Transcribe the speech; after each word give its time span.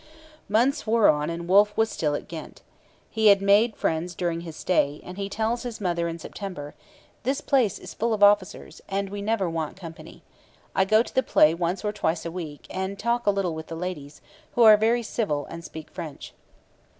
Months 0.49 0.87
wore 0.87 1.07
on 1.09 1.29
and 1.29 1.47
Wolfe 1.47 1.77
was 1.77 1.87
still 1.91 2.15
at 2.15 2.27
Ghent. 2.27 2.63
He 3.11 3.27
had 3.27 3.39
made 3.39 3.75
friends 3.75 4.15
during 4.15 4.41
his 4.41 4.55
stay, 4.55 4.99
and 5.03 5.15
he 5.15 5.29
tells 5.29 5.61
his 5.61 5.79
mother 5.79 6.07
in 6.07 6.17
September: 6.17 6.73
'This 7.21 7.39
place 7.41 7.77
is 7.77 7.93
full 7.93 8.11
of 8.11 8.23
officers, 8.23 8.81
and 8.89 9.11
we 9.11 9.21
never 9.21 9.47
want 9.47 9.77
company. 9.77 10.23
I 10.75 10.85
go 10.85 11.03
to 11.03 11.13
the 11.13 11.21
play 11.21 11.53
once 11.53 11.85
or 11.85 11.91
twice 11.93 12.25
a 12.25 12.31
week, 12.31 12.65
and 12.71 12.97
talk 12.97 13.27
a 13.27 13.29
little 13.29 13.53
with 13.53 13.67
the 13.67 13.75
ladies, 13.75 14.21
who 14.55 14.63
are 14.63 14.75
very 14.75 15.03
civil 15.03 15.45
and 15.51 15.63
speak 15.63 15.91
French.' 15.91 16.33